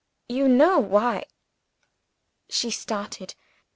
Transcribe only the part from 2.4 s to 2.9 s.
She